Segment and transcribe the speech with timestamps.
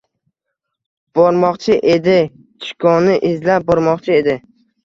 [1.19, 2.15] —Bormoqchi edi,
[2.65, 4.37] Chikoni izlab bormoqchi edi.